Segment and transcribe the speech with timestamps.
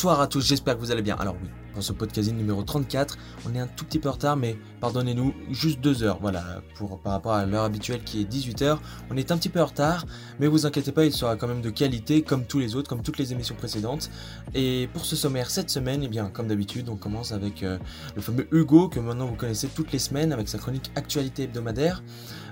[0.00, 1.14] Bonsoir à tous, j'espère que vous allez bien.
[1.16, 4.34] Alors oui, pour ce podcast numéro 34, on est un tout petit peu en retard,
[4.34, 8.78] mais pardonnez-nous, juste deux heures, voilà, pour, par rapport à l'heure habituelle qui est 18h.
[9.10, 10.06] On est un petit peu en retard,
[10.38, 13.02] mais vous inquiétez pas, il sera quand même de qualité, comme tous les autres, comme
[13.02, 14.10] toutes les émissions précédentes.
[14.54, 17.76] Et pour ce sommaire cette semaine, eh bien, comme d'habitude, on commence avec euh,
[18.16, 22.02] le fameux Hugo, que maintenant vous connaissez toutes les semaines, avec sa chronique actualité hebdomadaire.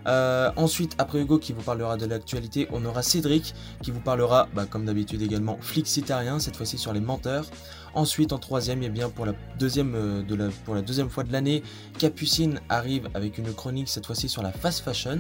[0.07, 4.49] Euh, ensuite, après Hugo qui vous parlera de l'actualité, on aura Cédric qui vous parlera,
[4.55, 7.47] bah, comme d'habitude également, flixitarien, cette fois-ci sur les menteurs.
[7.95, 11.63] Ensuite, en troisième, et bien pour la deuxième euh, pour la deuxième fois de l'année,
[11.99, 15.19] Capucine arrive avec une chronique cette fois-ci sur la fast fashion.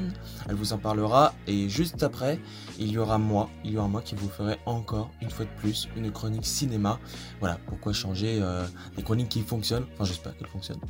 [0.49, 2.39] Elle vous en parlera et juste après,
[2.79, 5.51] il y aura moi, il y aura moi qui vous ferai encore une fois de
[5.61, 6.99] plus une chronique cinéma.
[7.41, 9.87] Voilà, pourquoi changer euh, des chroniques qui fonctionnent.
[9.95, 10.81] Enfin, j'espère qu'elles fonctionnent.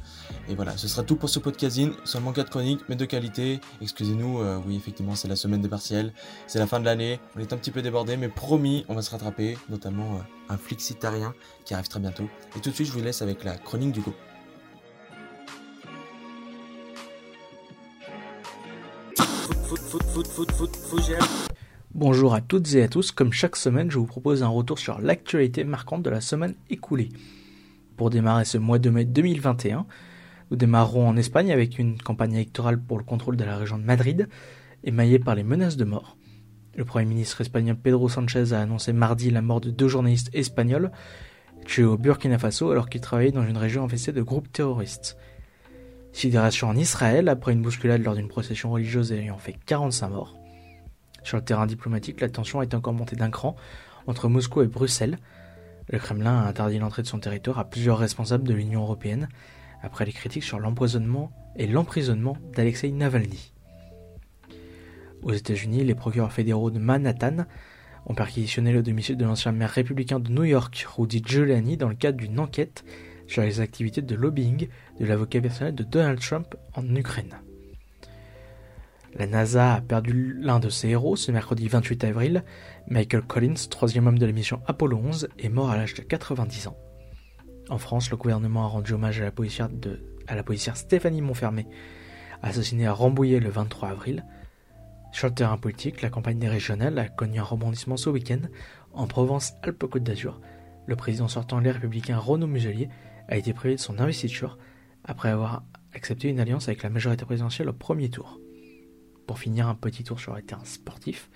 [0.48, 1.92] Et voilà, ce sera tout pour ce podcasting.
[2.04, 3.60] Seulement 4 chroniques, mais de qualité.
[3.80, 6.12] Excusez-nous, euh, oui, effectivement, c'est la semaine des partiels.
[6.46, 7.20] C'est la fin de l'année.
[7.36, 9.56] On est un petit peu débordé, mais promis, on va se rattraper.
[9.68, 12.28] Notamment euh, un flixitarien qui arrive très bientôt.
[12.56, 14.14] Et tout de suite, je vous laisse avec la chronique du go.
[21.94, 25.00] Bonjour à toutes et à tous, comme chaque semaine, je vous propose un retour sur
[25.00, 27.08] l'actualité marquante de la semaine écoulée.
[27.96, 29.86] Pour démarrer ce mois de mai 2021,
[30.50, 33.84] nous démarrerons en Espagne avec une campagne électorale pour le contrôle de la région de
[33.84, 34.28] Madrid,
[34.84, 36.17] émaillée par les menaces de mort.
[36.78, 40.92] Le Premier ministre espagnol Pedro Sanchez a annoncé mardi la mort de deux journalistes espagnols
[41.66, 45.16] tués au Burkina Faso alors qu'ils travaillaient dans une région infestée de groupes terroristes.
[46.12, 50.36] Sidération en Israël après une bousculade lors d'une procession religieuse ayant fait 45 morts.
[51.24, 53.56] Sur le terrain diplomatique, la tension est encore montée d'un cran
[54.06, 55.18] entre Moscou et Bruxelles.
[55.88, 59.28] Le Kremlin a interdit l'entrée de son territoire à plusieurs responsables de l'Union européenne
[59.82, 63.52] après les critiques sur l'empoisonnement et l'emprisonnement d'Alexei Navalny.
[65.22, 67.46] Aux États-Unis, les procureurs fédéraux de Manhattan
[68.06, 71.94] ont perquisitionné le domicile de l'ancien maire républicain de New York, Rudy Giuliani, dans le
[71.94, 72.84] cadre d'une enquête
[73.26, 74.68] sur les activités de lobbying
[74.98, 77.36] de l'avocat personnel de Donald Trump en Ukraine.
[79.14, 82.44] La NASA a perdu l'un de ses héros ce mercredi 28 avril.
[82.88, 86.68] Michael Collins, troisième homme de la mission Apollo 11, est mort à l'âge de 90
[86.68, 86.76] ans.
[87.68, 89.68] En France, le gouvernement a rendu hommage à la policière,
[90.26, 91.66] à la policière Stéphanie Montfermé,
[92.42, 94.24] assassinée à Rambouillet le 23 avril.
[95.18, 98.38] Sur le terrain politique, la campagne des régionales a connu un rebondissement ce week-end.
[98.92, 100.40] En Provence-Alpes-Côte d'Azur,
[100.86, 102.88] le président sortant les républicains Renaud Muselier
[103.26, 104.58] a été privé de son investiture
[105.02, 108.38] après avoir accepté une alliance avec la majorité présidentielle au premier tour.
[109.26, 111.30] Pour finir, un petit tour sur les terrains sportifs,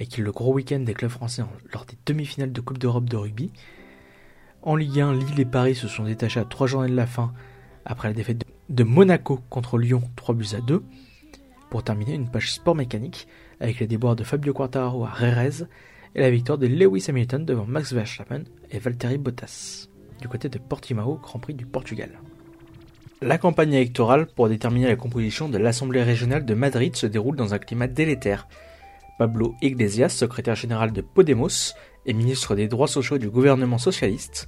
[0.00, 3.52] avec le gros week-end des clubs français lors des demi-finales de Coupe d'Europe de rugby.
[4.62, 7.32] En Ligue 1, Lille et Paris se sont détachés à trois journées de la fin
[7.84, 10.82] après la défaite de Monaco contre Lyon 3 buts à 2.
[11.72, 13.26] Pour terminer, une page sport mécanique
[13.58, 15.64] avec les déboires de Fabio Quartararo à Rerez
[16.14, 19.88] et la victoire de Lewis Hamilton devant Max Verstappen et Valtteri Bottas
[20.20, 22.10] du côté de Portimao, Grand Prix du Portugal.
[23.22, 27.54] La campagne électorale pour déterminer la composition de l'Assemblée régionale de Madrid se déroule dans
[27.54, 28.48] un climat délétère.
[29.18, 31.72] Pablo Iglesias, secrétaire général de Podemos
[32.04, 34.46] et ministre des droits sociaux du gouvernement socialiste,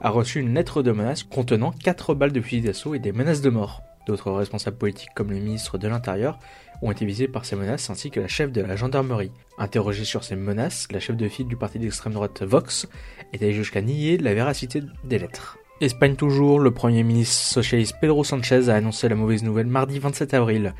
[0.00, 3.42] a reçu une lettre de menace contenant 4 balles de fusil d'assaut et des menaces
[3.42, 3.84] de mort.
[4.06, 6.38] D'autres responsables politiques comme le ministre de l'Intérieur
[6.82, 9.32] ont été visés par ces menaces ainsi que la chef de la gendarmerie.
[9.58, 12.88] Interrogée sur ces menaces, la chef de file du parti d'extrême droite Vox
[13.32, 15.58] est allée jusqu'à nier la véracité des lettres.
[15.80, 20.32] Espagne toujours, le premier ministre socialiste Pedro Sanchez a annoncé la mauvaise nouvelle mardi 27
[20.34, 20.74] avril.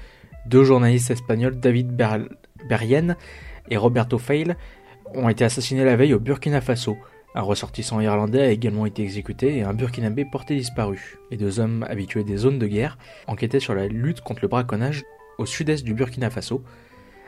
[0.46, 2.28] Deux journalistes espagnols, David Ber
[2.68, 3.16] Berrien
[3.70, 4.54] et Roberto Feil,
[5.14, 6.96] ont été assassinés la veille au Burkina Faso.
[7.34, 11.18] Un ressortissant irlandais a également été exécuté et un burkinabé porté disparu.
[11.32, 15.02] Les deux hommes habitués des zones de guerre enquêtaient sur la lutte contre le braconnage
[15.38, 16.62] au sud-est du Burkina Faso.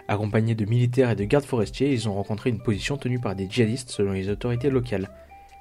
[0.09, 3.49] Accompagnés de militaires et de gardes forestiers, ils ont rencontré une position tenue par des
[3.51, 5.11] djihadistes selon les autorités locales.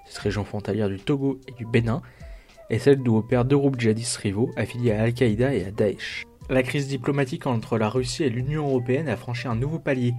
[0.06, 2.02] Cette région frontalière du Togo et du Bénin
[2.70, 6.26] est celle d'où opèrent deux groupes djihadistes rivaux affiliés à Al-Qaïda et à Daesh.
[6.50, 10.14] La crise diplomatique entre la Russie et l'Union européenne a franchi un nouveau palier.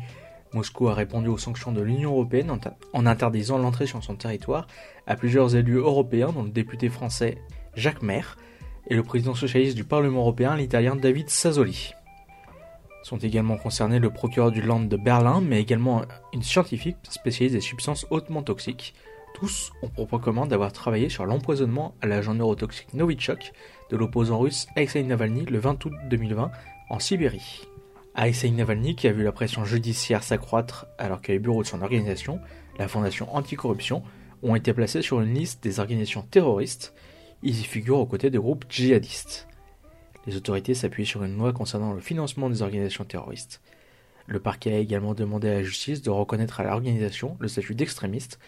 [0.52, 2.56] Moscou a répondu aux sanctions de l'Union européenne
[2.92, 4.66] en interdisant l'entrée sur son territoire
[5.06, 7.38] à plusieurs élus européens, dont le député français
[7.74, 8.36] Jacques Maire,
[8.88, 11.95] et le président socialiste du Parlement européen, l'italien David Sassoli.
[13.06, 17.60] Sont également concernés le procureur du Land de Berlin, mais également une scientifique spécialiste des
[17.60, 18.94] substances hautement toxiques.
[19.32, 23.52] Tous ont pour point d'avoir travaillé sur l'empoisonnement à l'agent neurotoxique Novichok
[23.92, 26.50] de l'opposant russe Alexei Navalny le 20 août 2020
[26.90, 27.68] en Sibérie.
[28.16, 31.82] Alexei Navalny, qui a vu la pression judiciaire s'accroître alors que les bureaux de son
[31.82, 32.40] organisation,
[32.76, 34.02] la Fondation Anticorruption,
[34.42, 36.92] ont été placés sur une liste des organisations terroristes.
[37.44, 39.46] Ils y figurent aux côtés de groupes djihadistes.
[40.26, 43.60] Les autorités s'appuient sur une loi concernant le financement des organisations terroristes.
[44.26, 48.40] Le parquet a également demandé à la justice de reconnaître à l'organisation le statut d'extrémiste,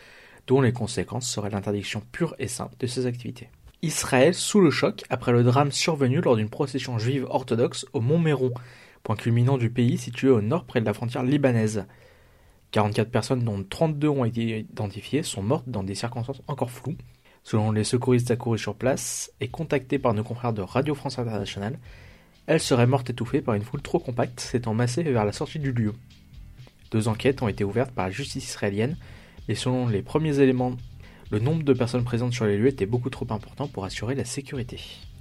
[0.49, 3.49] dont les conséquences seraient l'interdiction pure et simple de ses activités.
[3.83, 8.19] Israël sous le choc après le drame survenu lors d'une procession juive orthodoxe au Mont
[8.19, 8.51] Méron,
[9.05, 11.87] point culminant du pays situé au nord près de la frontière libanaise.
[12.73, 16.97] 44 personnes, dont 32 ont été identifiées, sont mortes dans des circonstances encore floues.
[17.49, 21.79] Selon les secouristes accourus sur place et contactés par nos confrères de Radio France Internationale,
[22.47, 25.73] elle serait morte étouffée par une foule trop compacte s'étant massée vers la sortie du
[25.73, 25.95] lieu.
[26.91, 28.99] Deux enquêtes ont été ouvertes par la justice israélienne,
[29.49, 30.77] mais selon les premiers éléments,
[31.31, 34.27] le nombre de personnes présentes sur les lieux était beaucoup trop important pour assurer la
[34.27, 34.79] sécurité.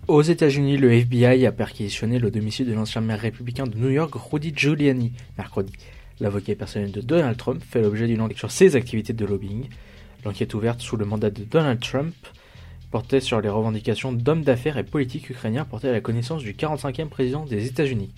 [0.09, 4.13] Aux États-Unis, le FBI a perquisitionné le domicile de l'ancien maire républicain de New York,
[4.13, 5.71] Rudy Giuliani, mercredi.
[6.19, 9.69] L'avocat personnel de Donald Trump fait l'objet d'une enquête sur ses activités de lobbying.
[10.25, 12.15] L'enquête ouverte sous le mandat de Donald Trump
[12.91, 17.09] portait sur les revendications d'hommes d'affaires et politiques ukrainiens portés à la connaissance du 45e
[17.09, 18.13] président des États-Unis.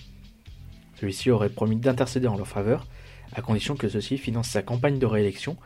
[1.00, 2.86] Celui-ci aurait promis d'intercéder en leur faveur,
[3.32, 5.56] à condition que ceux-ci financent sa campagne de réélection,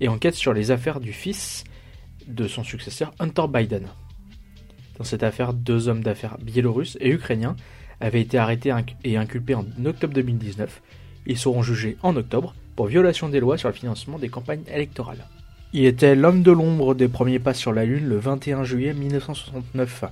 [0.00, 1.64] et enquête sur les affaires du fils
[2.26, 3.86] de son successeur Hunter Biden.
[4.98, 7.56] Dans cette affaire, deux hommes d'affaires biélorusses et ukrainiens
[8.00, 8.72] avaient été arrêtés
[9.04, 10.80] et inculpés en octobre 2019
[11.26, 15.26] ils seront jugés en octobre pour violation des lois sur le financement des campagnes électorales.
[15.76, 20.04] Il était l'homme de l'ombre des premiers pas sur la Lune le 21 juillet 1969.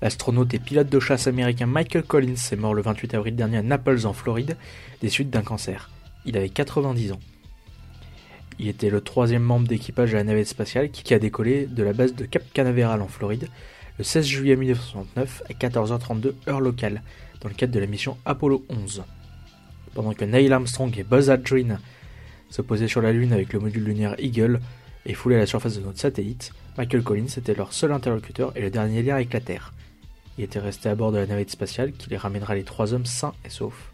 [0.00, 3.62] L'astronaute et pilote de chasse américain Michael Collins est mort le 28 avril dernier à
[3.62, 4.56] Naples en Floride
[5.02, 5.90] des suites d'un cancer.
[6.24, 7.20] Il avait 90 ans.
[8.58, 11.92] Il était le troisième membre d'équipage de la navette spatiale qui a décollé de la
[11.92, 13.48] base de Cap Canaveral en Floride
[13.98, 17.02] le 16 juillet 1969 à 14h32 heure locale
[17.42, 19.04] dans le cadre de la mission Apollo 11.
[19.92, 21.80] Pendant que Neil Armstrong et Buzz Aldrin
[22.48, 24.58] se posaient sur la Lune avec le module lunaire Eagle
[25.06, 28.70] et foulaient la surface de notre satellite, Michael Collins était leur seul interlocuteur et le
[28.70, 29.72] dernier lien avec la Terre.
[30.38, 33.06] Il était resté à bord de la navette spatiale qui les ramènera les trois hommes
[33.06, 33.92] sains et saufs.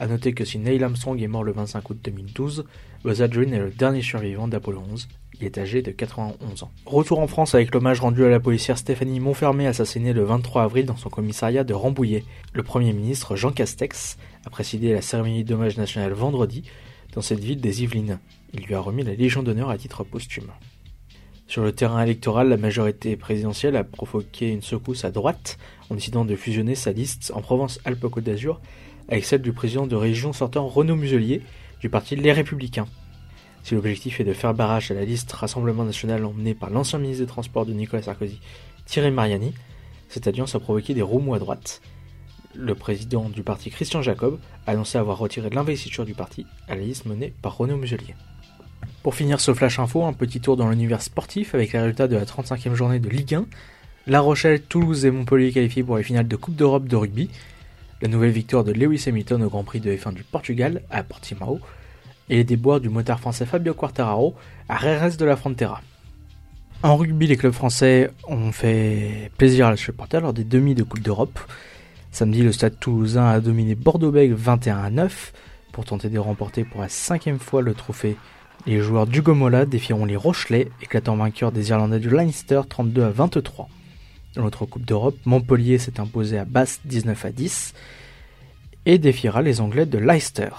[0.00, 2.64] A noter que si Neil Armstrong est mort le 25 août 2012,
[3.04, 5.08] Buzz Aldrin est le dernier survivant d'Apollo 11.
[5.40, 6.70] Il est âgé de 91 ans.
[6.86, 10.86] Retour en France avec l'hommage rendu à la policière Stéphanie Montfermé assassinée le 23 avril
[10.86, 12.24] dans son commissariat de Rambouillet.
[12.54, 16.62] Le Premier ministre Jean Castex a présidé la cérémonie d'hommage national vendredi
[17.12, 18.18] dans cette ville des Yvelines.
[18.54, 20.50] Il lui a remis la Légion d'honneur à titre posthume.
[21.46, 25.58] Sur le terrain électoral, la majorité présidentielle a provoqué une secousse à droite
[25.90, 28.60] en décidant de fusionner sa liste en Provence-Alpes-Côte d'Azur
[29.08, 31.42] avec celle du président de région sortant Renaud Muselier
[31.80, 32.88] du parti Les Républicains.
[33.64, 37.24] Si l'objectif est de faire barrage à la liste Rassemblement National emmenée par l'ancien ministre
[37.24, 38.40] des Transports de Nicolas Sarkozy,
[38.86, 39.54] Thierry Mariani,
[40.08, 41.80] cette alliance a provoqué des remous à droite
[42.54, 46.82] le président du parti Christian Jacob a annoncé avoir retiré l'investiture du parti à la
[46.82, 48.14] liste menée par Renaud Muselier.
[49.08, 52.16] Pour finir ce flash info, un petit tour dans l'univers sportif avec les résultats de
[52.16, 53.46] la 35e journée de Ligue 1.
[54.06, 57.30] La Rochelle, Toulouse et Montpellier qualifiés pour les finales de Coupe d'Europe de rugby.
[58.02, 61.58] La nouvelle victoire de Lewis Hamilton au Grand Prix de F1 du Portugal à Portimao.
[62.28, 64.34] Et les déboires du motard français Fabio Quartararo
[64.68, 65.80] à Reres de la Frontera.
[66.82, 70.82] En rugby, les clubs français ont fait plaisir à la supporter lors des demi de
[70.82, 71.40] Coupe d'Europe.
[72.10, 75.32] Samedi, le stade toulousain a dominé Bordeaux-Bègles 21 à 9
[75.72, 78.18] pour tenter de remporter pour la cinquième fois le trophée.
[78.68, 83.08] Les joueurs du Gomola défieront les Rochelais, éclatant vainqueur des Irlandais du Leinster 32 à
[83.08, 83.66] 23.
[84.34, 87.72] Dans l'autre Coupe d'Europe, Montpellier s'est imposé à Basse 19 à 10
[88.84, 90.50] et défiera les Anglais de Leicester.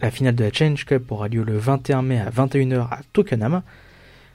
[0.00, 3.62] La finale de la Change Cup aura lieu le 21 mai à 21h à Twickenham.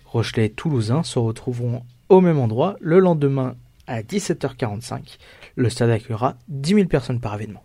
[0.04, 3.56] Rochelais et Toulousains se retrouveront au même endroit le lendemain
[3.88, 5.18] à 17h45
[5.56, 7.64] le stade accueillera 10 000 personnes par événement.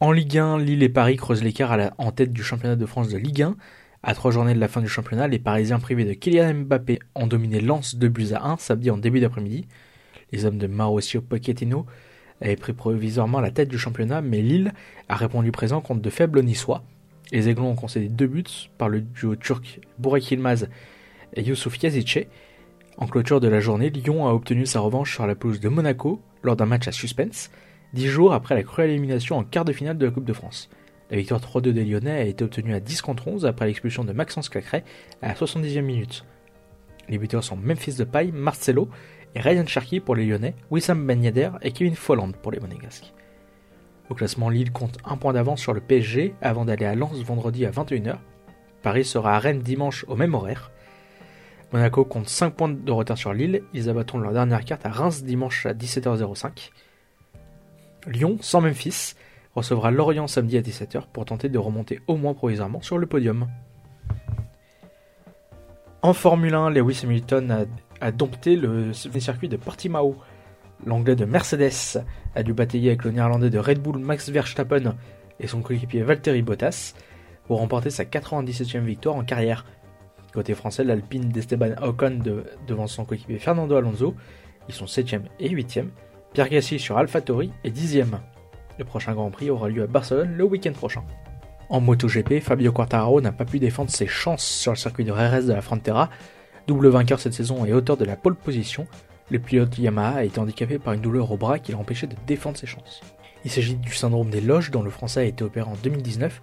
[0.00, 3.18] En Ligue 1, Lille et Paris creusent l'écart en tête du championnat de France de
[3.18, 3.56] Ligue 1.
[4.02, 7.26] À trois journées de la fin du championnat, les Parisiens privés de Kylian Mbappé ont
[7.26, 9.66] dominé Lens 2 buts à 1 samedi en début d'après-midi.
[10.30, 11.84] Les hommes de Mauricio Pochettino
[12.40, 14.72] avaient pris provisoirement la tête du championnat, mais Lille
[15.08, 16.84] a répondu présent contre de faibles niçois.
[17.32, 18.44] Les Aiglons ont concédé deux buts
[18.78, 20.68] par le duo turc Burak Yilmaz
[21.34, 22.26] et Youssouf Yazice.
[22.98, 26.22] En clôture de la journée, Lyon a obtenu sa revanche sur la pelouse de Monaco
[26.44, 27.50] lors d'un match à suspense,
[27.94, 30.70] dix jours après la cruelle élimination en quart de finale de la Coupe de France.
[31.10, 34.12] La victoire 3-2 des Lyonnais a été obtenue à 10 contre 11 après l'expulsion de
[34.12, 34.84] Maxence Clacret
[35.22, 36.24] à la 70e minute.
[37.08, 38.88] Les buteurs sont Memphis Depay, Marcelo
[39.34, 41.22] et Ryan Cherky pour les Lyonnais, Wissam Ben
[41.62, 43.14] et Kevin Folland pour les Monégasques.
[44.10, 47.66] Au classement, Lille compte un point d'avance sur le PSG avant d'aller à Lens vendredi
[47.66, 48.16] à 21h.
[48.82, 50.70] Paris sera à Rennes dimanche au même horaire.
[51.72, 55.22] Monaco compte 5 points de retard sur Lille, ils abattront leur dernière carte à Reims
[55.22, 56.70] dimanche à 17h05.
[58.06, 59.14] Lyon, sans Memphis,
[59.54, 63.48] recevra Lorient samedi à 17h pour tenter de remonter au moins provisoirement sur le podium.
[66.02, 67.66] En Formule 1, Lewis Hamilton
[68.00, 70.16] a, dompté le circuit de Portimao.
[70.86, 72.04] L'anglais de Mercedes
[72.36, 74.94] a dû batailler avec le néerlandais de Red Bull Max Verstappen
[75.40, 76.94] et son coéquipier Valtteri Bottas
[77.46, 79.64] pour remporter sa 97e victoire en carrière.
[80.32, 82.20] Côté français, l'Alpine d'Esteban Ocon
[82.66, 84.14] devant son coéquipier Fernando Alonso,
[84.68, 85.86] ils sont 7e et 8e.
[86.32, 88.18] Pierre Gasly sur AlphaTauri est 10e.
[88.78, 91.02] Le prochain Grand Prix aura lieu à Barcelone le week-end prochain.
[91.68, 95.46] En MotoGP, Fabio Quartararo n'a pas pu défendre ses chances sur le circuit de RS
[95.46, 96.08] de la Frontera.
[96.66, 98.86] Double vainqueur cette saison et auteur de la pole position,
[99.30, 102.16] le pilote Yamaha a été handicapé par une douleur au bras qui l'a empêché de
[102.26, 103.02] défendre ses chances.
[103.44, 106.40] Il s'agit du syndrome des loges dont le français a été opéré en 2019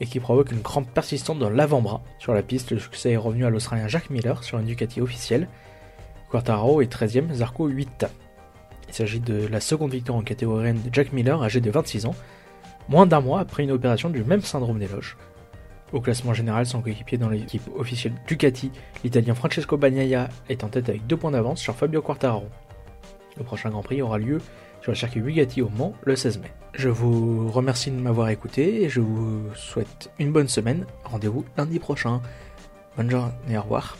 [0.00, 2.02] et qui provoque une crampe persistante dans l'avant-bras.
[2.18, 5.48] Sur la piste, le succès est revenu à l'Australien Jack Miller sur une Ducati officielle.
[6.30, 8.06] Quartararo est 13e, Zarco 8.
[8.92, 12.14] Il s'agit de la seconde victoire en catégorie de Jack Miller, âgé de 26 ans,
[12.90, 15.16] moins d'un mois après une opération du même syndrome des loges.
[15.94, 18.70] Au classement général, son coéquipier dans l'équipe officielle Ducati,
[19.02, 22.48] l'italien Francesco Bagnaia est en tête avec deux points d'avance sur Fabio Quartararo.
[23.38, 24.42] Le prochain Grand Prix aura lieu
[24.82, 26.52] sur le circuit Bugatti au Mans le 16 mai.
[26.74, 30.86] Je vous remercie de m'avoir écouté et je vous souhaite une bonne semaine.
[31.04, 32.20] Rendez-vous lundi prochain.
[32.96, 33.96] Bonne journée au revoir.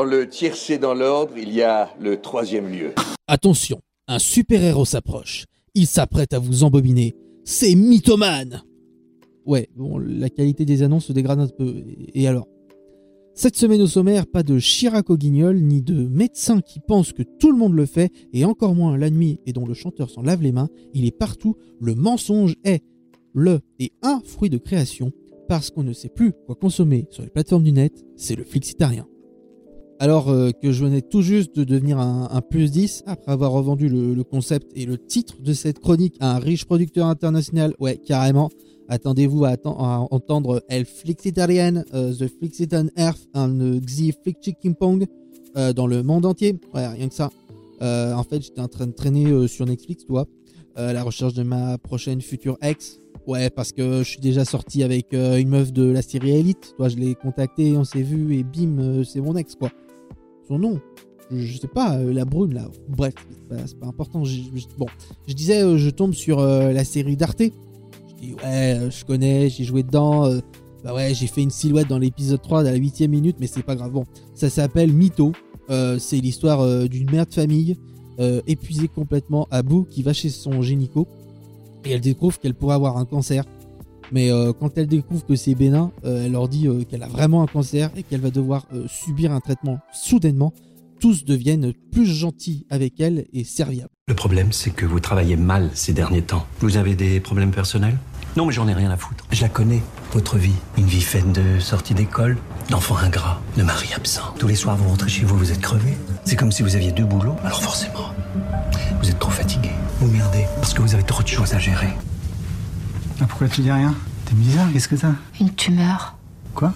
[0.00, 2.94] Dans le tiercé dans l'ordre, il y a le troisième lieu.
[3.26, 5.44] Attention, un super-héros s'approche.
[5.74, 7.14] Il s'apprête à vous embobiner.
[7.44, 8.62] C'est Mythomane
[9.44, 11.84] Ouais, bon, la qualité des annonces se dégrade un peu.
[12.14, 12.48] Et alors?
[13.34, 17.22] Cette semaine au sommaire, pas de Chirac au guignol, ni de médecin qui pense que
[17.38, 20.22] tout le monde le fait, et encore moins la nuit et dont le chanteur s'en
[20.22, 20.70] lave les mains.
[20.94, 21.56] Il est partout.
[21.78, 22.82] Le mensonge est
[23.34, 25.12] le et un fruit de création.
[25.46, 29.06] Parce qu'on ne sait plus quoi consommer sur les plateformes du net, c'est le flixitarien
[30.00, 33.88] alors euh, que je venais tout juste de devenir un, plus 10 après avoir revendu
[33.88, 37.74] le, concept et le titre de cette chronique à un riche producteur international.
[37.78, 38.48] Ouais, carrément.
[38.88, 39.56] Attendez-vous à,
[40.10, 45.06] entendre El Flixitarian, euh, The Flixitan Earth and the Xi Pong
[45.56, 46.58] euh, dans le monde entier.
[46.74, 47.30] Ouais, rien que ça.
[47.80, 50.26] en fait, j'étais en train de traîner sur Netflix, toi,
[50.76, 53.00] à la recherche de ma prochaine future ex.
[53.26, 56.74] Ouais, parce que je suis déjà sorti avec une meuf de la série Elite.
[56.78, 59.70] Toi, je l'ai contacté, on s'est vu et bim, c'est mon ex, quoi
[60.50, 60.80] son nom.
[61.30, 62.66] Je, sais pas, euh, la brune là.
[62.88, 63.14] Bref,
[63.64, 64.22] c'est pas, important.
[64.78, 64.86] bon,
[65.28, 67.42] je disais, euh, je tombe sur euh, la série d'Arte.
[67.42, 70.28] Je dis, ouais, je connais, j'ai joué dedans.
[70.82, 73.62] bah ouais, j'ai fait une silhouette dans l'épisode 3 à la 8 minute, mais c'est
[73.62, 73.92] pas grave.
[73.92, 74.04] Bon,
[74.34, 75.32] ça s'appelle Mytho.
[75.68, 77.76] c'est l'histoire d'une mère de famille
[78.46, 81.06] épuisée complètement à bout qui va chez son gynéco
[81.86, 83.44] et elle découvre qu'elle pourrait avoir un cancer.
[84.12, 87.08] Mais euh, quand elle découvre que c'est bénin, euh, elle leur dit euh, qu'elle a
[87.08, 90.52] vraiment un cancer et qu'elle va devoir subir un traitement soudainement.
[91.00, 93.88] Tous deviennent plus gentils avec elle et serviables.
[94.06, 96.46] Le problème, c'est que vous travaillez mal ces derniers temps.
[96.60, 97.96] Vous avez des problèmes personnels?
[98.36, 99.24] Non, mais j'en ai rien à foutre.
[99.32, 99.80] Je la connais,
[100.12, 100.52] votre vie.
[100.76, 102.36] Une vie faite de sortie d'école,
[102.68, 104.34] d'enfants ingrats, de mari absent.
[104.38, 105.94] Tous les soirs, vous rentrez chez vous, vous êtes crevé.
[106.24, 107.34] C'est comme si vous aviez deux boulots.
[107.44, 108.12] Alors forcément,
[109.00, 109.70] vous êtes trop fatigué.
[110.00, 111.88] Vous merdez parce que vous avez trop de choses à gérer.
[113.28, 116.16] Pourquoi tu dis rien T'es bizarre, qu'est-ce que t'as Une tumeur.
[116.54, 116.72] Quoi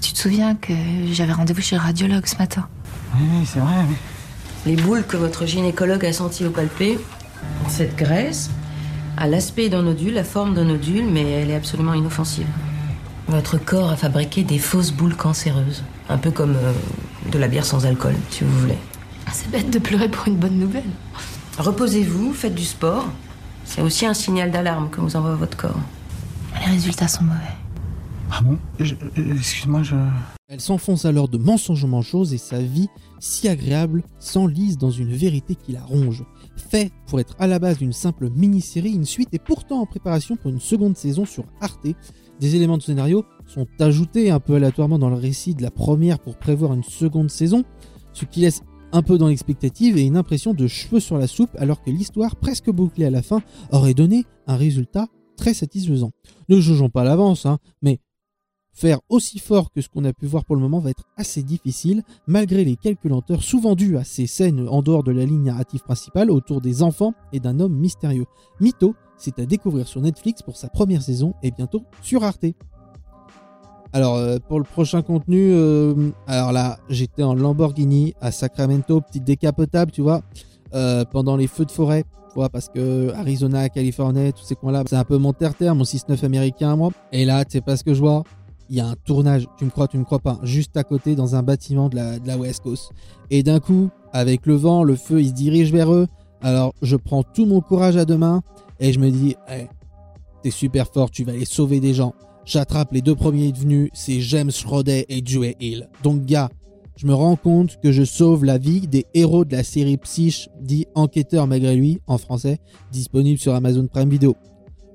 [0.00, 0.72] Tu te souviens que
[1.12, 2.66] j'avais rendez-vous chez le radiologue ce matin
[3.16, 3.96] Oui, c'est vrai, mais...
[4.64, 6.98] Les boules que votre gynécologue a senties au palpé,
[7.68, 8.50] cette graisse,
[9.16, 12.46] a l'aspect d'un nodule, la forme d'un nodule, mais elle est absolument inoffensive.
[13.28, 15.82] Votre corps a fabriqué des fausses boules cancéreuses.
[16.08, 16.72] Un peu comme euh,
[17.30, 18.78] de la bière sans alcool, si vous voulez.
[19.32, 20.82] C'est bête de pleurer pour une bonne nouvelle.
[21.58, 23.08] Reposez-vous, faites du sport.
[23.64, 25.80] C'est aussi un signal d'alarme que vous envoie votre corps.
[26.60, 27.38] Les résultats sont mauvais.
[28.30, 29.94] Ah bon Excuse-moi, je...
[30.48, 32.88] Elle s'enfonce alors de mensonges choses et sa vie,
[33.20, 36.24] si agréable, s'enlise dans une vérité qui la ronge.
[36.56, 40.36] Fait pour être à la base d'une simple mini-série, une suite est pourtant en préparation
[40.36, 41.86] pour une seconde saison sur Arte.
[42.40, 46.18] Des éléments de scénario sont ajoutés un peu aléatoirement dans le récit de la première
[46.18, 47.64] pour prévoir une seconde saison,
[48.12, 48.62] ce qui laisse
[48.92, 52.36] un peu dans l'expectative et une impression de cheveux sur la soupe alors que l'histoire
[52.36, 56.12] presque bouclée à la fin aurait donné un résultat très satisfaisant.
[56.48, 57.98] Ne jugeons pas l'avance, hein, mais
[58.72, 61.42] faire aussi fort que ce qu'on a pu voir pour le moment va être assez
[61.42, 65.44] difficile, malgré les quelques lenteurs souvent dues à ces scènes en dehors de la ligne
[65.44, 68.26] narrative principale autour des enfants et d'un homme mystérieux.
[68.60, 72.46] Mytho, c'est à découvrir sur Netflix pour sa première saison et bientôt sur Arte.
[73.92, 79.24] Alors euh, pour le prochain contenu, euh, alors là j'étais en Lamborghini à Sacramento, petite
[79.24, 80.22] décapotable, tu vois,
[80.74, 84.84] euh, pendant les feux de forêt, tu vois, parce que Arizona, Californie, tous ces coins-là,
[84.88, 86.90] c'est un peu mon terre-terre, mon 6-9 américain moi.
[87.12, 88.24] Et là, tu sais pas ce que je vois?
[88.70, 91.14] Il y a un tournage, tu me crois, tu me crois pas, juste à côté
[91.14, 92.92] dans un bâtiment de la, West Coast.
[93.30, 96.06] Et d'un coup, avec le vent, le feu, il se dirige vers eux.
[96.40, 98.42] Alors je prends tout mon courage à deux mains
[98.80, 99.36] et je me dis,
[100.42, 102.14] t'es super fort, tu vas aller sauver des gens.
[102.44, 105.88] J'attrape les deux premiers venus, c'est James Schroeder et Joey Hill.
[106.02, 106.50] Donc gars,
[106.96, 110.48] je me rends compte que je sauve la vie des héros de la série Psyche,
[110.60, 112.58] dit Enquêteur malgré lui, en français,
[112.90, 114.36] disponible sur Amazon Prime Video.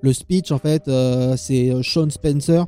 [0.02, 2.66] Le speech, en fait, euh, c'est Sean Spencer,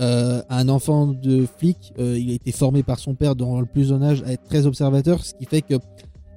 [0.00, 1.94] euh, un enfant de flic.
[1.98, 4.44] Euh, il a été formé par son père dans le plus jeune âge à être
[4.44, 5.76] très observateur, ce qui fait que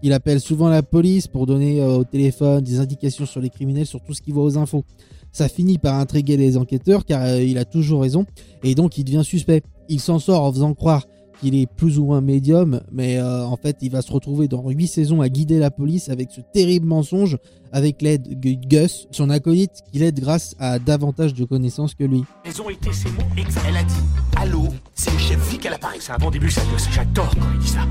[0.02, 3.86] il appelle souvent la police pour donner euh, au téléphone des indications sur les criminels,
[3.86, 4.86] sur tout ce qu'il voit aux infos.
[5.32, 8.26] Ça finit par intriguer les enquêteurs car euh, il a toujours raison
[8.64, 9.62] et donc il devient suspect.
[9.88, 11.06] Il s'en sort en faisant croire
[11.40, 14.68] qu'il est plus ou moins médium, mais euh, en fait il va se retrouver dans
[14.70, 17.38] 8 saisons à guider la police avec ce terrible mensonge
[17.72, 22.24] avec l'aide de Gus, son acolyte, qui l'aide grâce à davantage de connaissances que lui.
[22.44, 23.24] Elles ont été ces mots.
[23.68, 23.94] Elle a dit
[24.38, 26.00] Allô, c'est le chef Vic à l'appareil.
[26.02, 26.88] C'est un bon début, ça, Gus.
[26.92, 27.82] J'adore quand il dit ça.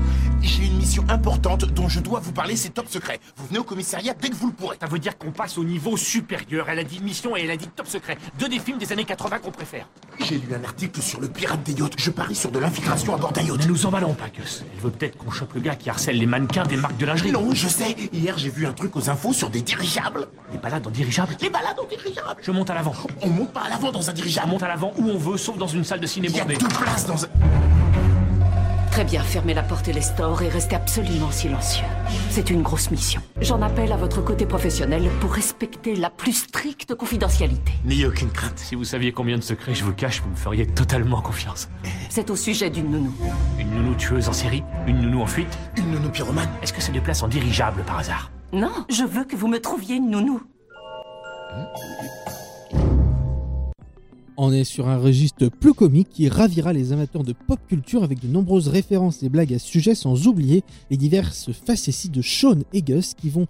[0.41, 3.19] J'ai une mission importante dont je dois vous parler, c'est top secret.
[3.37, 4.77] Vous venez au commissariat dès que vous le pourrez.
[4.79, 6.69] Ça veut dire qu'on passe au niveau supérieur.
[6.69, 8.17] Elle a dit mission et elle a dit top secret.
[8.39, 9.87] Deux des films des années 80 qu'on préfère.
[10.19, 11.95] J'ai lu un article sur le pirate des yachts.
[11.97, 13.61] Je parie sur de l'infiltration à bord yacht.
[13.61, 14.63] Ne nous emballons pas, Gus.
[14.73, 17.31] Elle veut peut-être qu'on chope le gars qui harcèle les mannequins des marques de lingerie.
[17.31, 17.95] Non, je sais.
[18.13, 20.27] Hier, j'ai vu un truc aux infos sur des dirigeables.
[20.51, 22.93] Les balades en dirigeable Les balades en dirigeable Je monte à l'avant.
[23.21, 24.47] On monte pas à l'avant dans un On dirigeable.
[24.49, 26.45] monte à l'avant où on veut, sauf dans une salle de ciné Il y a
[26.45, 27.27] deux places dans un...
[28.99, 31.85] Très bien, fermez la porte et les stores et restez absolument silencieux.
[32.31, 33.21] C'est une grosse mission.
[33.39, 37.71] J'en appelle à votre côté professionnel pour respecter la plus stricte confidentialité.
[37.85, 38.59] N'ayez aucune crainte.
[38.59, 41.69] Si vous saviez combien de secrets je vous cache, vous me feriez totalement confiance.
[42.09, 43.15] C'est au sujet d'une nounou.
[43.57, 44.65] Une nounou tueuse en série?
[44.85, 45.57] Une nounou en fuite?
[45.77, 46.49] Une nounou pyromane.
[46.61, 48.31] Est-ce que c'est des places en dirigeable par hasard?
[48.51, 50.41] Non, je veux que vous me trouviez une nounou.
[54.41, 58.21] On est sur un registre plus comique qui ravira les amateurs de pop culture avec
[58.21, 62.59] de nombreuses références et blagues à ce sujet, sans oublier les diverses facéties de Sean
[62.71, 63.47] et Gus qui vont,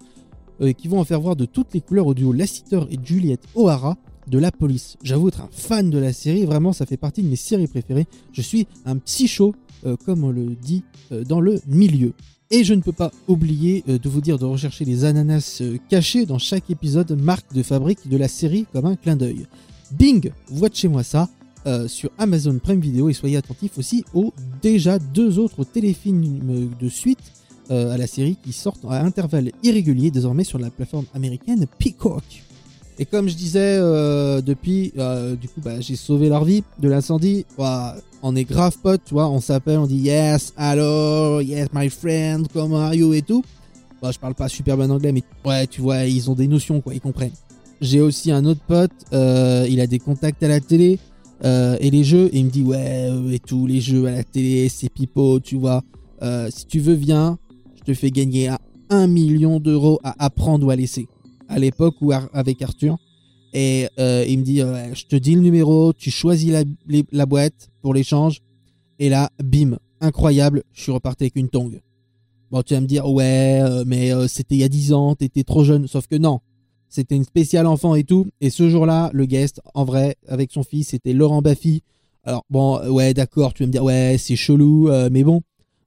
[0.60, 4.50] en faire voir de toutes les couleurs au duo Lassiter et Juliette O'Hara de la
[4.50, 4.96] police.
[5.04, 8.08] J'avoue être un fan de la série, vraiment ça fait partie de mes séries préférées.
[8.32, 9.54] Je suis un psycho,
[9.86, 12.14] euh, comme on le dit euh, dans le milieu.
[12.50, 16.26] Et je ne peux pas oublier euh, de vous dire de rechercher les ananas cachés
[16.26, 19.46] dans chaque épisode, marque de fabrique de la série comme un clin d'œil.
[19.92, 21.28] Bing, watchez-moi ça
[21.66, 26.88] euh, sur Amazon Prime Video et soyez attentifs aussi aux déjà deux autres téléfilms de
[26.88, 27.18] suite
[27.70, 32.24] euh, à la série qui sortent à intervalles irréguliers désormais sur la plateforme américaine Peacock.
[32.98, 34.92] Et comme je disais euh, depuis,
[35.40, 37.46] du coup, bah, j'ai sauvé leur vie de l'incendie.
[38.22, 39.28] On est grave potes, tu vois.
[39.30, 43.42] On s'appelle, on dit yes, hello, yes, my friend, comment are you et tout.
[44.02, 46.80] Bah, je parle pas super bien anglais, mais ouais, tu vois, ils ont des notions,
[46.80, 47.32] quoi, ils comprennent.
[47.80, 50.98] J'ai aussi un autre pote, euh, il a des contacts à la télé
[51.44, 54.10] euh, et les jeux, et il me dit ouais, euh, et tout, les jeux à
[54.10, 55.82] la télé, c'est pipeau, tu vois.
[56.22, 57.38] Euh, si tu veux, viens,
[57.78, 61.08] je te fais gagner à 1 million d'euros à apprendre ou à laisser.
[61.48, 62.98] À l'époque où Ar- avec Arthur.
[63.52, 66.52] Et euh, il me dit je te dis le numéro, tu choisis
[67.10, 68.42] la, boîte pour l'échange.
[68.98, 71.80] Et là, bim, incroyable, je suis reparti avec une tongue.
[72.50, 75.42] Bon, tu vas me dire, ouais, mais euh, c'était il y a 10 ans, t'étais
[75.42, 75.88] trop jeune.
[75.88, 76.40] Sauf que non,
[76.90, 78.26] c'était une spéciale enfant et tout.
[78.40, 81.82] Et ce jour-là, le guest, en vrai, avec son fils, c'était Laurent Baffy.
[82.24, 85.40] Alors, bon, euh, ouais, d'accord, tu vas me dire, ouais, c'est chelou, euh, mais bon.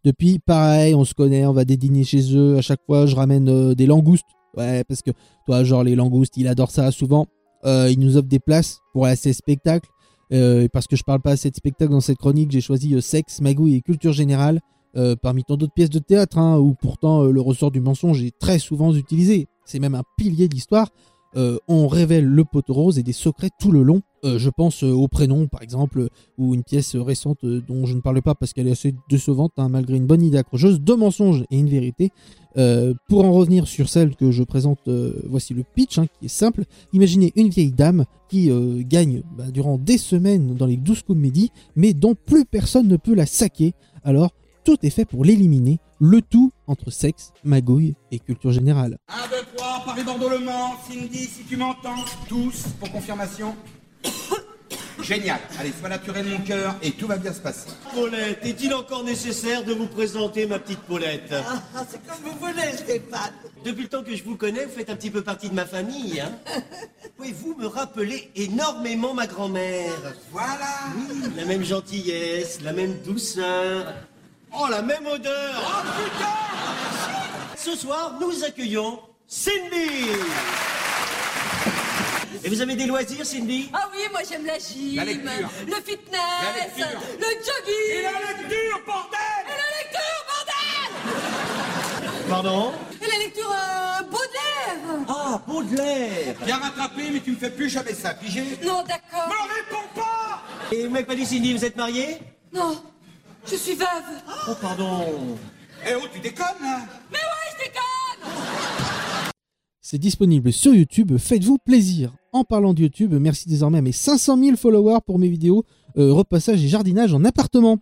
[0.03, 2.57] Depuis, pareil, on se connaît, on va des dîners chez eux.
[2.57, 4.25] À chaque fois, je ramène euh, des langoustes.
[4.57, 5.11] Ouais, parce que
[5.45, 7.27] toi, genre, les langoustes, il adore ça souvent.
[7.65, 9.89] Il nous offre des places pour à ces spectacles.
[10.73, 13.75] Parce que je parle pas assez de spectacles dans cette chronique, j'ai choisi sexe, magouille
[13.75, 14.59] et culture générale.
[15.21, 18.59] parmi tant d'autres pièces de théâtre, hein, où pourtant le ressort du mensonge est très
[18.59, 19.47] souvent utilisé.
[19.65, 20.89] C'est même un pilier de l'histoire.
[21.35, 24.01] Euh, on révèle le poteau rose et des secrets tout le long.
[24.23, 28.01] Euh, je pense euh, au prénom, par exemple, ou une pièce récente dont je ne
[28.01, 31.43] parle pas parce qu'elle est assez décevante, hein, malgré une bonne idée accrocheuse, deux mensonges
[31.49, 32.11] et une vérité.
[33.09, 34.87] Pour en revenir sur celle que je présente,
[35.27, 36.65] voici le pitch, hein, qui est simple.
[36.93, 38.51] Imaginez une vieille dame qui
[38.85, 42.87] gagne bah, durant des semaines dans les 12 coups de midi, mais dont plus personne
[42.87, 43.73] ne peut la saquer.
[44.03, 48.97] Alors, tout est fait pour l'éliminer, le tout entre sexe, magouille et culture générale.
[49.09, 53.55] 1, 2, 3, Paris-Bordeaux-Le Mans, Cindy, si tu m'entends, tous, pour confirmation.
[55.01, 55.39] Génial.
[55.59, 57.69] Allez, sois naturel mon cœur et tout va bien se passer.
[57.93, 61.33] Paulette, est-il encore nécessaire de vous présenter ma petite Paulette?
[61.33, 63.33] Ah, c'est comme vous voulez, Stéphane.
[63.65, 65.65] Depuis le temps que je vous connais, vous faites un petit peu partie de ma
[65.65, 66.21] famille.
[66.21, 66.31] Hein
[67.17, 69.93] Pouvez-vous me rappeler énormément ma grand-mère?
[70.31, 70.69] Voilà.
[70.95, 73.93] Oui, la même gentillesse, la même douceur.
[74.55, 75.53] Oh, la même odeur.
[75.55, 76.27] Oh putain.
[77.57, 80.09] Ce soir, nous accueillons Cindy.
[82.43, 83.69] Et vous avez des loisirs, Cindy?
[83.73, 85.49] Ah oui, moi j'aime la gym, La lecture.
[85.65, 86.99] le fitness, La lecture.
[87.19, 87.89] le jogging.
[87.89, 89.45] Et la lecture, bordel!
[89.47, 90.91] Et la lecture, bordel!
[92.29, 92.73] Pardon?
[93.01, 95.05] Et la lecture euh, Baudelaire.
[95.07, 96.35] Ah, Baudelaire.
[96.45, 99.29] Bien rattrapé, mais tu me fais plus jamais ça, pigé Non, d'accord.
[99.29, 100.41] Me réponds pas!
[100.71, 102.19] Et vous m'avez pas dit, Cindy, vous êtes mariée?
[102.51, 102.83] Non,
[103.45, 103.87] je suis veuve.
[104.49, 105.05] Oh, pardon
[105.87, 106.79] Eh oh, tu déconnes, là
[107.11, 108.31] Mais ouais, je déconne
[109.81, 112.13] C'est disponible sur YouTube, faites-vous plaisir.
[112.31, 115.65] En parlant de YouTube, merci désormais à mes 500 000 followers pour mes vidéos
[115.97, 117.77] euh, repassage et jardinage en appartement.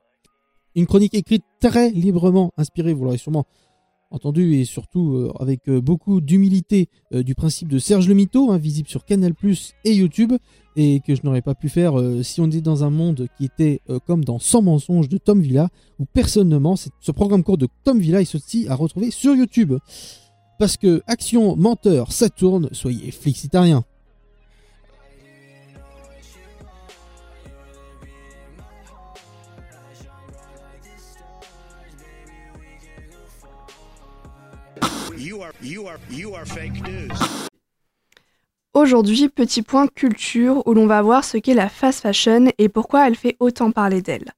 [0.75, 3.45] Une chronique écrite très librement, inspirée, vous l'aurez sûrement
[4.11, 8.51] entendu, et surtout euh, avec euh, beaucoup d'humilité euh, du principe de Serge le Mito,
[8.51, 9.33] hein, visible sur Canal
[9.85, 10.33] et YouTube,
[10.75, 11.93] et que je n'aurais pas pu faire
[12.23, 15.67] si on était dans un monde qui était comme dans 100 mensonges de Tom Villa,
[15.99, 16.75] où personne ne ment.
[16.77, 19.73] Ce programme court de Tom Villa est aussi à retrouver sur YouTube.
[20.59, 23.83] Parce que action menteur, ça tourne, soyez flixitariens.
[38.73, 43.07] Aujourd'hui, petit point culture où l'on va voir ce qu'est la fast fashion et pourquoi
[43.07, 44.31] elle fait autant parler d'elle.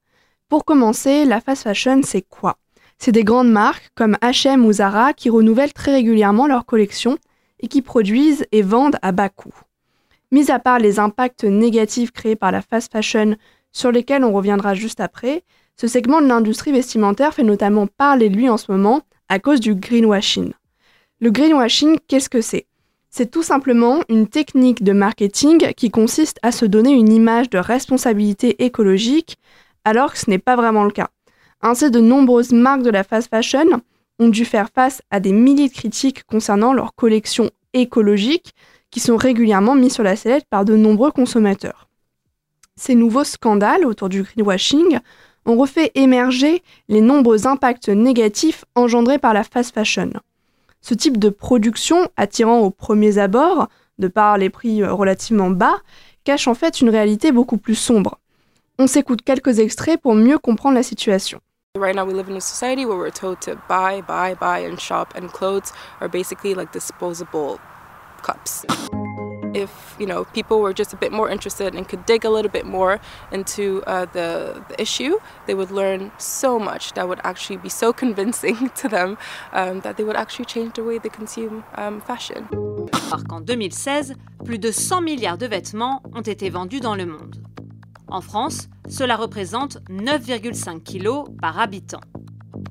[0.50, 2.58] Pour commencer, la fast fashion, c'est quoi?
[2.98, 7.16] C'est des grandes marques comme H&M ou Zara qui renouvellent très régulièrement leurs collections
[7.60, 9.54] et qui produisent et vendent à bas coût.
[10.32, 13.36] Mis à part les impacts négatifs créés par la fast fashion
[13.72, 15.44] sur lesquels on reviendra juste après,
[15.80, 19.60] ce segment de l'industrie vestimentaire fait notamment parler de lui en ce moment à cause
[19.60, 20.52] du greenwashing.
[21.24, 22.66] Le greenwashing, qu'est-ce que c'est?
[23.08, 27.56] C'est tout simplement une technique de marketing qui consiste à se donner une image de
[27.56, 29.38] responsabilité écologique
[29.86, 31.08] alors que ce n'est pas vraiment le cas.
[31.62, 33.80] Ainsi, de nombreuses marques de la fast fashion
[34.18, 38.52] ont dû faire face à des milliers de critiques concernant leurs collections écologiques
[38.90, 41.88] qui sont régulièrement mis sur la sellette par de nombreux consommateurs.
[42.76, 44.98] Ces nouveaux scandales autour du greenwashing
[45.46, 50.12] ont refait émerger les nombreux impacts négatifs engendrés par la fast fashion.
[50.86, 53.68] Ce type de production, attirant aux premiers abords,
[53.98, 55.78] de par les prix euh, relativement bas,
[56.24, 58.18] cache en fait une réalité beaucoup plus sombre.
[58.78, 61.40] On s'écoute quelques extraits pour mieux comprendre la situation.
[61.78, 64.78] Right now, we live in a society where we're told to buy, buy, buy, and
[64.78, 67.58] shop, and clothes are basically like disposable
[68.22, 68.66] cups.
[69.54, 72.50] If you know people were just a bit more interested and could dig a little
[72.50, 77.58] bit more into uh, the, the issue, they would learn so much that would actually
[77.58, 79.16] be so convincing to them
[79.52, 82.48] um, that they would actually change the way they consume um, fashion.
[83.10, 84.14] Alors qu'en 2016,
[84.44, 87.36] plus de 100 milliards de vêtements ont été vendus dans le monde.
[88.08, 92.00] En France, cela représente 9,5 kilos par habitant.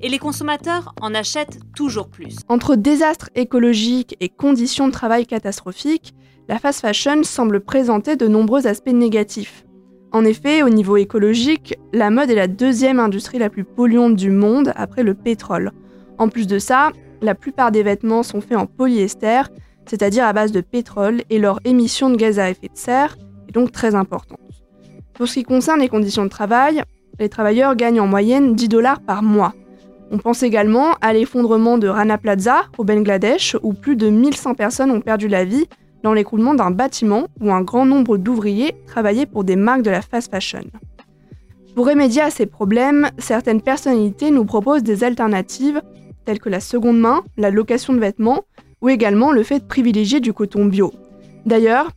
[0.00, 2.36] Et les consommateurs en achètent toujours plus.
[2.48, 6.14] Entre désastres écologiques et conditions de travail catastrophiques,
[6.48, 9.64] la fast fashion semble présenter de nombreux aspects négatifs.
[10.12, 14.30] En effet, au niveau écologique, la mode est la deuxième industrie la plus polluante du
[14.30, 15.72] monde après le pétrole.
[16.18, 19.42] En plus de ça, la plupart des vêtements sont faits en polyester,
[19.86, 23.16] c'est-à-dire à base de pétrole, et leur émission de gaz à effet de serre
[23.48, 24.38] est donc très importante.
[25.14, 26.82] Pour ce qui concerne les conditions de travail,
[27.18, 29.54] les travailleurs gagnent en moyenne 10 dollars par mois.
[30.10, 34.90] On pense également à l'effondrement de Rana Plaza au Bangladesh, où plus de 1100 personnes
[34.90, 35.66] ont perdu la vie
[36.02, 40.02] dans l'écroulement d'un bâtiment où un grand nombre d'ouvriers travaillaient pour des marques de la
[40.02, 40.64] fast fashion.
[41.74, 45.82] Pour remédier à ces problèmes, certaines personnalités nous proposent des alternatives
[46.24, 48.44] telles que la seconde main, la location de vêtements
[48.80, 50.92] ou également le fait de privilégier du coton bio.
[51.46, 51.90] D'ailleurs,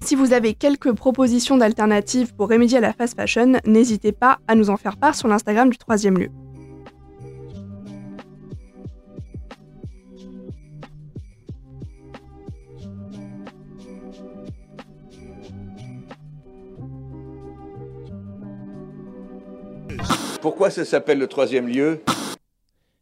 [0.00, 4.54] si vous avez quelques propositions d'alternatives pour remédier à la fast fashion, n'hésitez pas à
[4.54, 6.30] nous en faire part sur l'Instagram du troisième lieu.
[20.44, 22.00] Pourquoi ça s'appelle le troisième lieu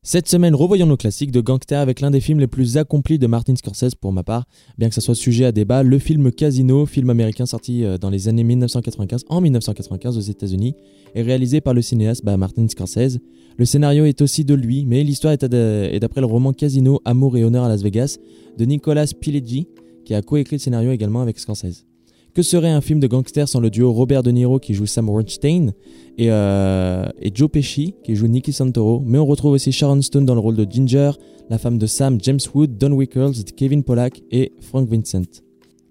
[0.05, 3.27] Cette semaine, revoyons nos classiques de gangsters avec l'un des films les plus accomplis de
[3.27, 4.45] Martin Scorsese pour ma part,
[4.79, 8.11] bien que ça soit sujet à débat, le film Casino, film américain sorti euh, dans
[8.11, 10.77] les années 1995, en 1995 aux États-Unis,
[11.17, 13.19] et réalisé par le cinéaste bah, Martin Scorsese.
[13.57, 17.37] Le scénario est aussi de lui, mais l'histoire est, est d'après le roman Casino, Amour
[17.37, 18.19] et honneur à Las Vegas
[18.57, 19.67] de Nicolas Pileggi,
[20.05, 21.87] qui a coécrit le scénario également avec Scorsese.
[22.35, 25.11] Que serait un film de gangster sans le duo Robert De Niro qui joue Sam
[26.19, 30.25] et, euh, et Joe Pesci qui joue Nicky Santoro, mais on retrouve aussi Sharon Stone
[30.25, 31.11] dans le rôle de Ginger,
[31.51, 35.43] la femme de Sam, James Wood, Don Wickles, Kevin Pollack et Frank Vincent.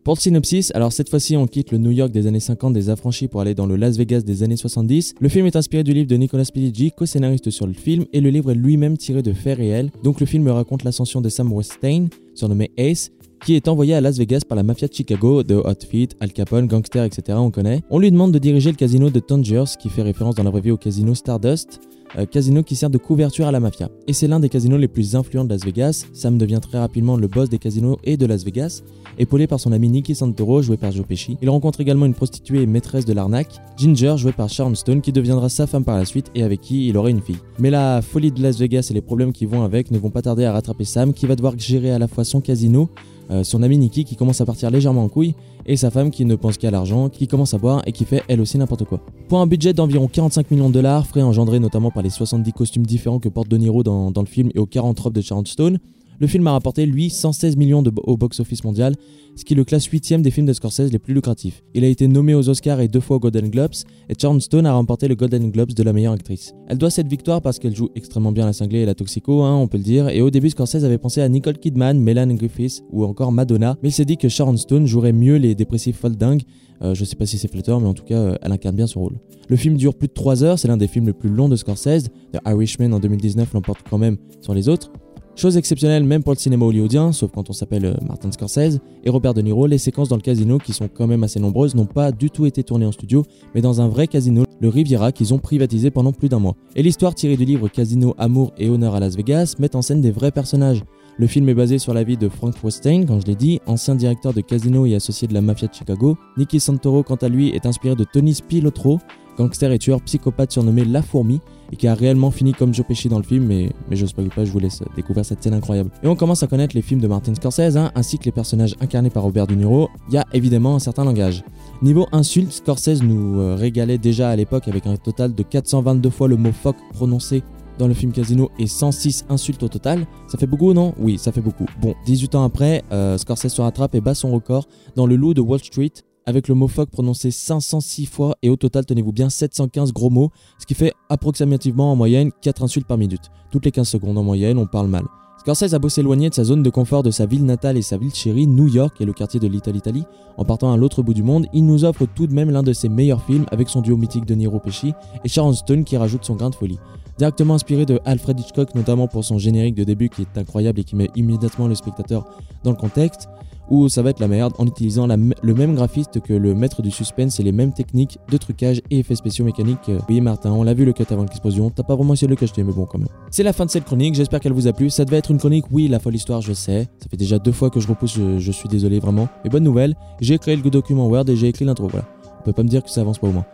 [0.04, 2.90] Pour le synopsis, alors cette fois-ci on quitte le New York des années 50 des
[2.90, 5.14] affranchis pour aller dans le Las Vegas des années 70.
[5.20, 8.32] Le film est inspiré du livre de Nicolas Pileggi, co-scénariste sur le film, et le
[8.32, 9.92] livre est lui-même tiré de faits réels.
[10.04, 13.12] Donc le film raconte l'ascension de Sam Westain, surnommé Ace,
[13.46, 16.32] qui est envoyé à Las Vegas par la mafia de Chicago, de Hot Feet, Al
[16.32, 17.38] Capone, Gangster, etc.
[17.42, 17.82] On connaît.
[17.90, 20.62] On lui demande de diriger le casino de Tangiers, qui fait référence dans la vraie
[20.62, 21.82] vie au casino Stardust.
[22.18, 23.90] Euh, casino qui sert de couverture à la mafia.
[24.06, 26.06] Et c'est l'un des casinos les plus influents de Las Vegas.
[26.14, 28.84] Sam devient très rapidement le boss des casinos et de Las Vegas.
[29.18, 31.38] Épaulé par son ami Nicky Santoro, joué par Joe Pesci.
[31.42, 35.14] Il rencontre également une prostituée et maîtresse de l'arnaque, Ginger, jouée par Sharon Stone, qui
[35.14, 37.40] deviendra sa femme par la suite et avec qui il aurait une fille.
[37.60, 40.22] Mais la folie de Las Vegas et les problèmes qui vont avec ne vont pas
[40.22, 42.90] tarder à rattraper Sam, qui va devoir gérer à la fois son casino,
[43.32, 46.26] euh, son ami Nicky qui commence à partir légèrement en couille, et sa femme qui
[46.26, 49.00] ne pense qu'à l'argent, qui commence à boire et qui fait elle aussi n'importe quoi.
[49.28, 52.86] Pour un budget d'environ 45 millions de dollars, frais engendrés notamment par les 70 costumes
[52.86, 55.46] différents que porte De Niro dans, dans le film et aux 40 robes de Sharon
[55.46, 55.80] Stone,
[56.22, 58.94] le film a rapporté, lui, 116 millions au box-office mondial,
[59.36, 61.64] ce qui le classe 8 des films de Scorsese les plus lucratifs.
[61.74, 63.74] Il a été nommé aux Oscars et deux fois aux Golden Globes,
[64.08, 66.54] et Sharon Stone a remporté le Golden Globes de la meilleure actrice.
[66.68, 69.56] Elle doit cette victoire parce qu'elle joue extrêmement bien la cinglée et la toxico, hein,
[69.56, 72.84] on peut le dire, et au début Scorsese avait pensé à Nicole Kidman, Melanie Griffiths
[72.92, 76.44] ou encore Madonna, mais il s'est dit que Sharon Stone jouerait mieux les dépressifs folding.
[76.84, 78.86] Euh, je sais pas si c'est flatteur, mais en tout cas, euh, elle incarne bien
[78.86, 79.18] son rôle.
[79.50, 81.56] Le film dure plus de 3 heures, c'est l'un des films les plus longs de
[81.56, 82.10] Scorsese.
[82.32, 84.92] The Irishman en 2019 l'emporte quand même sur les autres.
[85.36, 89.10] Chose exceptionnelle même pour le cinéma hollywoodien, sauf quand on s'appelle euh, Martin Scorsese et
[89.10, 91.86] Robert De Niro, les séquences dans le casino, qui sont quand même assez nombreuses, n'ont
[91.86, 93.24] pas du tout été tournées en studio,
[93.56, 96.56] mais dans un vrai casino, le Riviera, qu'ils ont privatisé pendant plus d'un mois.
[96.76, 100.02] Et l'histoire tirée du livre Casino, Amour et Honneur à Las Vegas met en scène
[100.02, 100.84] des vrais personnages.
[101.17, 103.96] Le film est basé sur la vie de Frank Westain, quand je l'ai dit, ancien
[103.96, 106.17] directeur de casino et associé de la mafia de Chicago.
[106.38, 109.00] Nicky Santoro, quant à lui, est inspiré de Tony Spilotro,
[109.38, 111.39] gangster et tueur psychopathe surnommé La Fourmi,
[111.72, 114.30] et qui a réellement fini comme Joe Pesci dans le film, mais, mais je spoil
[114.30, 115.90] pas, je vous laisse découvrir cette scène incroyable.
[116.04, 118.76] Et on commence à connaître les films de Martin Scorsese, hein, ainsi que les personnages
[118.82, 121.44] incarnés par Robert De Niro, il y a évidemment un certain langage.
[121.82, 126.28] Niveau insulte, Scorsese nous euh, régalait déjà à l'époque avec un total de 422 fois
[126.28, 127.44] le mot fuck prononcé
[127.80, 130.06] dans le film Casino et 106 insultes au total.
[130.28, 130.94] Ça fait beaucoup, non?
[131.00, 131.66] Oui, ça fait beaucoup.
[131.82, 135.34] Bon, 18 ans après, euh, Scorsese se rattrape et bat son record dans le loup
[135.34, 135.92] de Wall Street
[136.26, 140.32] avec le mot fuck prononcé 506 fois et au total, tenez-vous bien, 715 gros mots,
[140.60, 143.32] ce qui fait approximativement en moyenne 4 insultes par minute.
[143.52, 145.06] Toutes les 15 secondes en moyenne, on parle mal.
[145.42, 147.98] Scorsese a beau s'éloigner de sa zone de confort de sa ville natale et sa
[147.98, 150.04] ville chérie, New York et le quartier de Little Italy,
[150.38, 152.74] en partant à l'autre bout du monde, il nous offre tout de même l'un de
[152.74, 156.26] ses meilleurs films avec son duo mythique de Niro Pesci et Sharon Stone qui rajoute
[156.26, 156.78] son grain de folie.
[157.18, 160.84] Directement inspiré de Alfred Hitchcock, notamment pour son générique de début qui est incroyable et
[160.84, 162.26] qui met immédiatement le spectateur
[162.64, 163.28] dans le contexte,
[163.72, 166.92] où ça va être la merde en utilisant le même graphiste que le maître du
[166.92, 169.90] suspense et les mêmes techniques de trucage et effets spéciaux mécaniques.
[170.10, 172.36] Oui Martin, on l'a vu le cut avant l'explosion, t'as pas vraiment essayé de le
[172.36, 173.08] cacher mais bon quand même.
[173.32, 174.90] C'est la fin de cette chronique, j'espère qu'elle vous a plu.
[174.90, 176.88] Ça devait être une chronique, oui, la folle histoire, je sais.
[177.00, 179.30] Ça fait déjà deux fois que je repousse, je, je suis désolé vraiment.
[179.44, 182.06] Mais bonne nouvelle, j'ai créé le document Word et j'ai écrit l'intro, voilà.
[182.42, 183.46] On peut pas me dire que ça avance pas au moins.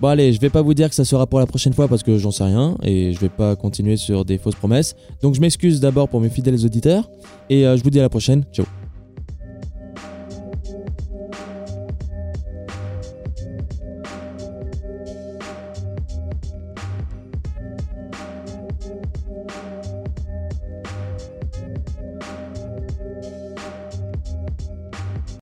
[0.00, 2.02] Bon allez, je vais pas vous dire que ça sera pour la prochaine fois parce
[2.02, 4.96] que j'en sais rien et je vais pas continuer sur des fausses promesses.
[5.22, 7.08] Donc je m'excuse d'abord pour mes fidèles auditeurs
[7.48, 8.44] et euh, je vous dis à la prochaine.
[8.52, 8.66] Ciao